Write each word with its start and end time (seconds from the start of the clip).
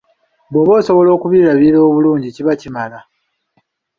Bwoba 0.51 0.73
osobola 0.81 1.09
okubirabirira 1.13 1.77
obulungi 1.87 2.27
kiba 2.35 2.53
bimala. 2.61 2.99